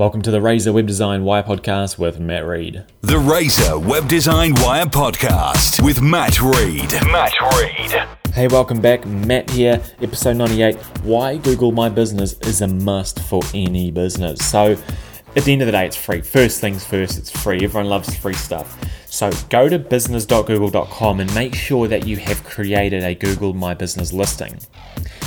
[0.00, 2.86] Welcome to the Razor Web Design Wire podcast with Matt Reed.
[3.02, 6.90] The Razor Web Design Wire podcast with Matt Reed.
[7.12, 8.08] Matt Reed.
[8.32, 9.04] Hey, welcome back.
[9.04, 10.76] Matt here, episode 98.
[11.02, 14.42] Why Google My Business is a must for any business.
[14.42, 14.74] So,
[15.36, 16.22] at the end of the day, it's free.
[16.22, 17.62] First things first, it's free.
[17.62, 18.80] Everyone loves free stuff.
[19.12, 24.12] So, go to business.google.com and make sure that you have created a Google My Business
[24.12, 24.60] listing.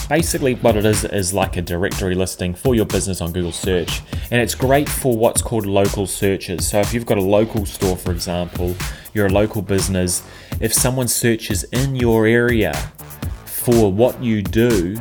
[0.07, 4.02] Basically, what it is is like a directory listing for your business on Google search,
[4.31, 6.66] and it's great for what's called local searches.
[6.66, 8.73] So, if you've got a local store, for example,
[9.13, 10.23] you're a local business,
[10.61, 12.73] if someone searches in your area
[13.45, 14.97] for what you do,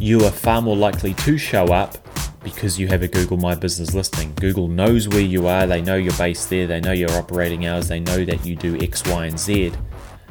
[0.00, 1.98] you are far more likely to show up
[2.44, 4.34] because you have a Google My Business listing.
[4.34, 7.88] Google knows where you are, they know you're based there, they know your operating hours,
[7.88, 9.72] they know that you do X, Y, and Z.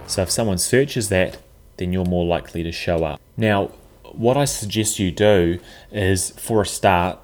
[0.08, 1.40] So if someone searches that,
[1.78, 3.20] then you're more likely to show up.
[3.36, 3.72] Now,
[4.04, 5.60] what I suggest you do
[5.92, 7.20] is for a start,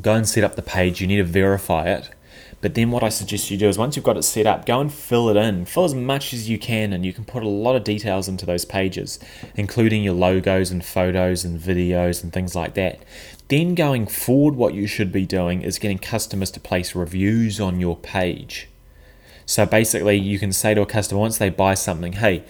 [0.00, 1.00] go and set up the page.
[1.00, 2.10] You need to verify it.
[2.66, 4.80] But then what I suggest you do is once you've got it set up, go
[4.80, 5.66] and fill it in.
[5.66, 8.44] Fill as much as you can, and you can put a lot of details into
[8.44, 9.20] those pages,
[9.54, 12.98] including your logos and photos and videos and things like that.
[13.46, 17.78] Then going forward, what you should be doing is getting customers to place reviews on
[17.78, 18.68] your page.
[19.46, 22.42] So basically, you can say to a customer once they buy something, hey,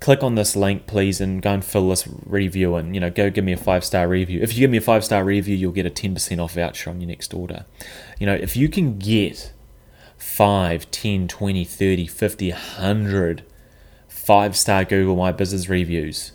[0.00, 3.30] click on this link, please, and go and fill this review and, you know, go
[3.30, 4.40] give me a five star review.
[4.42, 7.00] If you give me a five star review, you'll get a 10% off voucher on
[7.00, 7.66] your next order.
[8.18, 9.52] You know, if you can get
[10.16, 13.42] 5, 10, 20, 30, 50, 100
[14.08, 16.32] five star Google My Business reviews,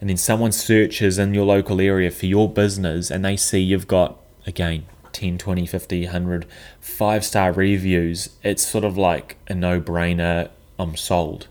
[0.00, 3.86] and then someone searches in your local area for your business and they see you've
[3.86, 6.46] got, again, 10, 20, 50, 100
[6.80, 10.50] five star reviews, it's sort of like a no brainer.
[10.78, 11.48] I'm sold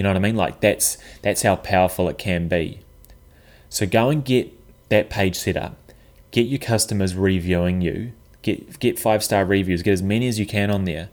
[0.00, 0.36] you know what I mean?
[0.36, 2.80] Like that's that's how powerful it can be.
[3.68, 4.50] So go and get
[4.88, 5.76] that page set up.
[6.30, 8.12] Get your customers reviewing you.
[8.40, 9.82] Get get five star reviews.
[9.82, 11.10] Get as many as you can on there.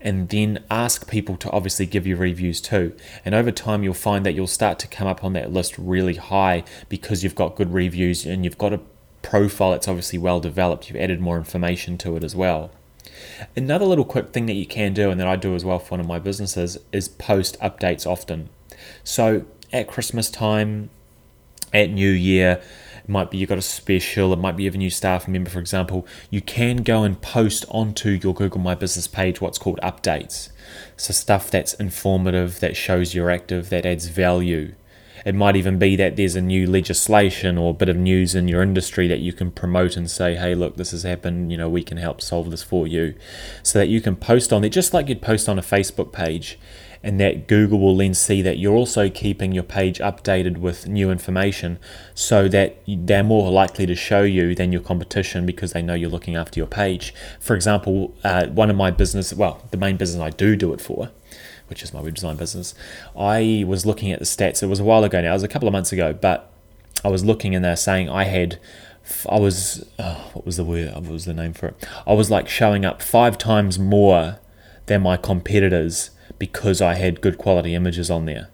[0.00, 2.96] And then ask people to obviously give you reviews too.
[3.26, 6.14] And over time, you'll find that you'll start to come up on that list really
[6.14, 8.80] high because you've got good reviews and you've got a
[9.20, 10.88] profile that's obviously well developed.
[10.88, 12.70] You've added more information to it as well.
[13.56, 15.90] Another little quick thing that you can do, and that I do as well for
[15.92, 18.48] one of my businesses, is post updates often.
[19.04, 20.90] So at Christmas time,
[21.72, 22.60] at New Year,
[23.04, 25.28] it might be you've got a special, it might be you have a new staff
[25.28, 29.58] member, for example, you can go and post onto your Google My Business page what's
[29.58, 30.50] called updates.
[30.96, 34.74] So stuff that's informative, that shows you're active, that adds value.
[35.24, 38.48] It might even be that there's a new legislation or a bit of news in
[38.48, 41.68] your industry that you can promote and say, hey, look, this has happened, you know,
[41.68, 43.14] we can help solve this for you.
[43.62, 46.58] So that you can post on it just like you'd post on a Facebook page.
[47.02, 51.10] And that Google will then see that you're also keeping your page updated with new
[51.10, 51.78] information
[52.14, 56.10] so that they're more likely to show you than your competition because they know you're
[56.10, 57.14] looking after your page.
[57.40, 60.80] For example, uh, one of my business, well, the main business I do do it
[60.82, 61.10] for,
[61.70, 62.74] which is my web design business,
[63.16, 64.62] I was looking at the stats.
[64.62, 66.52] It was a while ago now, it was a couple of months ago, but
[67.04, 68.58] I was looking and they're saying I had,
[69.28, 70.92] I was, oh, what was the word?
[70.94, 71.88] What was the name for it?
[72.06, 74.38] I was like showing up five times more
[74.86, 78.48] than my competitors because I had good quality images on there.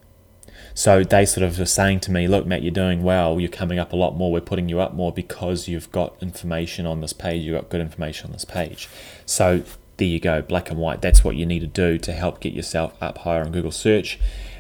[0.75, 3.41] So they sort of were saying to me, look, Matt, you're doing well.
[3.41, 4.31] You're coming up a lot more.
[4.31, 7.43] We're putting you up more because you've got information on this page.
[7.43, 8.87] You've got good information on this page.
[9.25, 9.63] So
[9.97, 11.03] there you go, black and white.
[11.03, 14.19] That's what you need to do to help get yourself up higher on Google search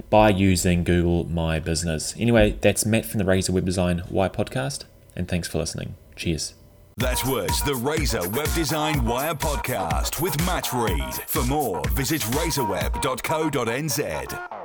[0.08, 2.14] by using Google My Business.
[2.19, 5.94] Anyway, that's Matt from the Razor Web Design Wire podcast, and thanks for listening.
[6.14, 6.54] Cheers.
[6.98, 11.14] That was the Razor Web Design Wire podcast with Matt Reed.
[11.26, 14.56] For more, visit razorweb.co.nz.